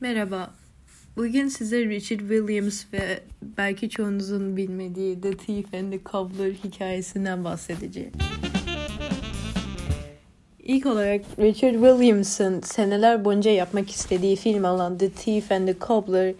[0.00, 0.50] Merhaba.
[1.16, 8.12] Bugün size Richard Williams ve belki çoğunuzun bilmediği The Thief and the Cobbler hikayesinden bahsedeceğim.
[10.58, 16.34] İlk olarak Richard Williams'ın seneler boyunca yapmak istediği film olan The Thief and the Cobbler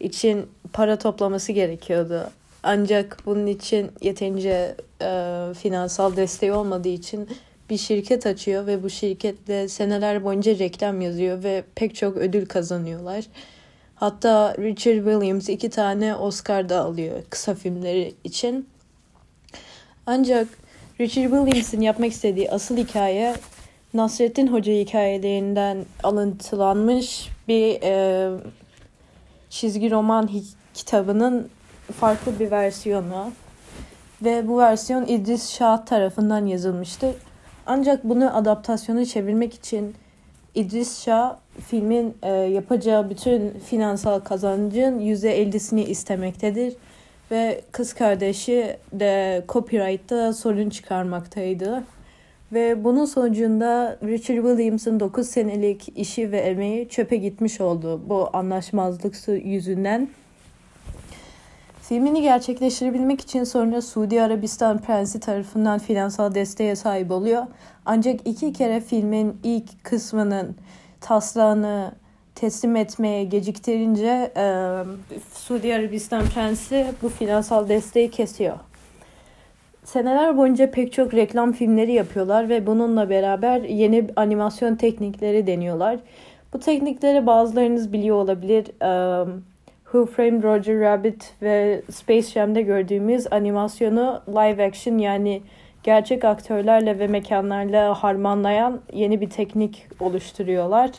[0.00, 2.30] için para toplaması gerekiyordu.
[2.62, 7.28] Ancak bunun için yeterince e, finansal desteği olmadığı için
[7.70, 13.24] bir şirket açıyor ve bu şirketle seneler boyunca reklam yazıyor ve pek çok ödül kazanıyorlar.
[13.94, 18.68] Hatta Richard Williams iki tane Oscar da alıyor kısa filmleri için.
[20.06, 20.48] Ancak
[21.00, 23.34] Richard Williams'ın yapmak istediği asıl hikaye
[23.94, 28.30] Nasrettin Hoca hikayelerinden alıntılanmış bir e,
[29.50, 30.30] çizgi roman
[30.74, 31.48] kitabının
[32.00, 33.32] farklı bir versiyonu.
[34.24, 37.14] Ve bu versiyon İdris Şah tarafından yazılmıştır.
[37.70, 39.94] Ancak bunu adaptasyonu çevirmek için
[40.54, 46.76] İdris Şah filmin e, yapacağı bütün finansal kazancın %50'sini istemektedir.
[47.30, 51.84] Ve kız kardeşi de copyright'ta sorun çıkarmaktaydı.
[52.52, 59.14] Ve bunun sonucunda Richard Williams'ın 9 senelik işi ve emeği çöpe gitmiş oldu bu anlaşmazlık
[59.44, 60.08] yüzünden.
[61.88, 67.46] Filmini gerçekleştirebilmek için sonra Suudi Arabistan Prensi tarafından finansal desteğe sahip oluyor.
[67.86, 70.56] Ancak iki kere filmin ilk kısmının
[71.00, 71.92] taslağını
[72.34, 74.44] teslim etmeye geciktirince e,
[75.32, 78.56] Suudi Arabistan Prensi bu finansal desteği kesiyor.
[79.84, 85.98] Seneler boyunca pek çok reklam filmleri yapıyorlar ve bununla beraber yeni animasyon teknikleri deniyorlar.
[86.52, 88.66] Bu teknikleri bazılarınız biliyor olabilir.
[89.22, 89.44] Um,
[89.92, 95.42] Who Framed Roger Rabbit ve Space Jam'de gördüğümüz animasyonu live action yani
[95.82, 100.90] gerçek aktörlerle ve mekanlarla harmanlayan yeni bir teknik oluşturuyorlar.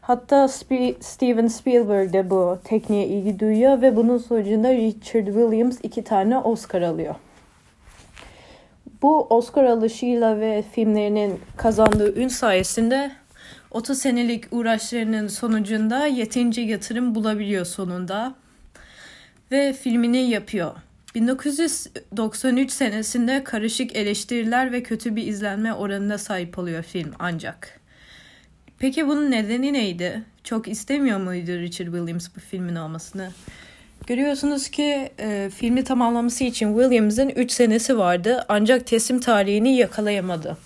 [0.00, 6.04] Hatta Sp- Steven Spielberg de bu tekniğe ilgi duyuyor ve bunun sonucunda Richard Williams iki
[6.04, 7.14] tane Oscar alıyor.
[9.02, 13.10] Bu Oscar alışıyla ve filmlerinin kazandığı ün sayesinde
[13.72, 18.34] 30 senelik uğraşlarının sonucunda yeterince yatırım bulabiliyor sonunda.
[19.50, 20.74] Ve filmini yapıyor.
[21.14, 27.80] 1993 senesinde karışık eleştiriler ve kötü bir izlenme oranına sahip oluyor film ancak.
[28.78, 30.22] Peki bunun nedeni neydi?
[30.44, 33.30] Çok istemiyor muydu Richard Williams bu filmin olmasını?
[34.06, 40.56] Görüyorsunuz ki e, filmi tamamlaması için Williams'ın 3 senesi vardı ancak teslim tarihini yakalayamadı.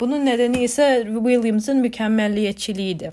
[0.00, 3.12] Bunun nedeni ise Williams'ın mükemmelliyetçiliğiydi.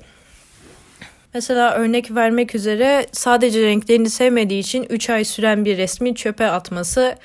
[1.34, 7.16] Mesela örnek vermek üzere sadece renklerini sevmediği için 3 ay süren bir resmi çöpe atması,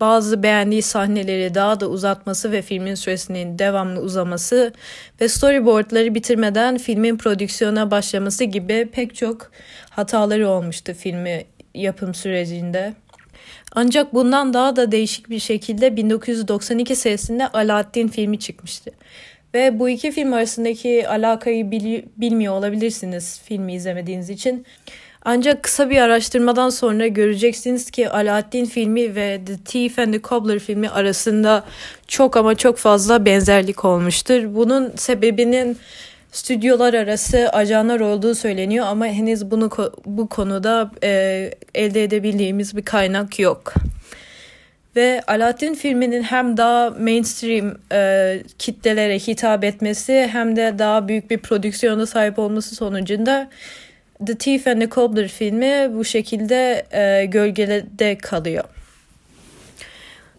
[0.00, 4.72] bazı beğendiği sahneleri daha da uzatması ve filmin süresinin devamlı uzaması
[5.20, 9.50] ve storyboardları bitirmeden filmin prodüksiyona başlaması gibi pek çok
[9.90, 11.44] hataları olmuştu filmi
[11.74, 12.94] yapım sürecinde.
[13.72, 18.90] Ancak bundan daha da değişik bir şekilde 1992 senesinde Alaaddin filmi çıkmıştı.
[19.54, 24.66] Ve bu iki film arasındaki alakayı bili- bilmiyor olabilirsiniz filmi izlemediğiniz için.
[25.24, 30.58] Ancak kısa bir araştırmadan sonra göreceksiniz ki Alaaddin filmi ve The Thief and the Cobbler
[30.58, 31.64] filmi arasında
[32.08, 34.54] çok ama çok fazla benzerlik olmuştur.
[34.54, 35.78] Bunun sebebinin
[36.34, 39.70] stüdyolar arası ajanlar olduğu söyleniyor ama henüz bunu
[40.06, 43.74] bu konuda e, elde edebildiğimiz bir kaynak yok.
[44.96, 51.38] Ve Aladdin filminin hem daha mainstream e, kitlelere hitap etmesi hem de daha büyük bir
[51.38, 53.50] prodüksiyona sahip olması sonucunda
[54.26, 58.64] The Thief and the Cobbler filmi bu şekilde e, gölgede kalıyor.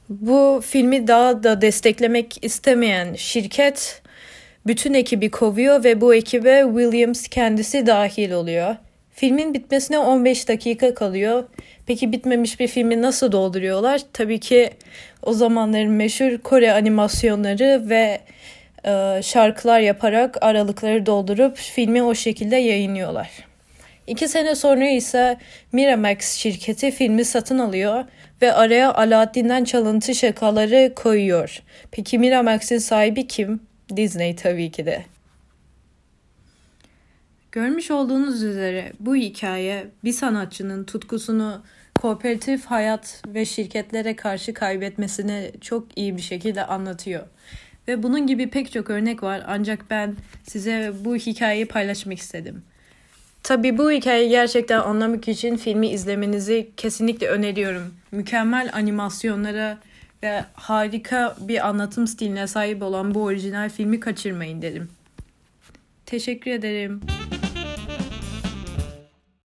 [0.09, 4.01] Bu filmi daha da desteklemek istemeyen şirket
[4.67, 8.75] bütün ekibi kovuyor ve bu ekibe Williams kendisi dahil oluyor.
[9.11, 11.43] Filmin bitmesine 15 dakika kalıyor.
[11.85, 14.01] Peki bitmemiş bir filmi nasıl dolduruyorlar?
[14.13, 14.69] Tabii ki
[15.23, 18.19] o zamanların meşhur Kore animasyonları ve
[18.85, 23.29] e, şarkılar yaparak aralıkları doldurup filmi o şekilde yayınlıyorlar.
[24.07, 25.37] İki sene sonra ise
[25.71, 28.05] Miramax şirketi filmi satın alıyor
[28.41, 31.61] ve araya Aladdin'den çalıntı şakaları koyuyor.
[31.91, 33.61] Peki Miramax'in sahibi kim?
[33.95, 35.05] Disney tabii ki de.
[37.51, 41.61] Görmüş olduğunuz üzere bu hikaye bir sanatçının tutkusunu
[42.01, 47.23] kooperatif hayat ve şirketlere karşı kaybetmesini çok iyi bir şekilde anlatıyor.
[47.87, 52.63] Ve bunun gibi pek çok örnek var ancak ben size bu hikayeyi paylaşmak istedim.
[53.43, 57.93] Tabi bu hikayeyi gerçekten anlamak için filmi izlemenizi kesinlikle öneriyorum.
[58.11, 59.77] Mükemmel animasyonlara
[60.23, 64.89] ve harika bir anlatım stiline sahip olan bu orijinal filmi kaçırmayın derim.
[66.05, 67.01] Teşekkür ederim.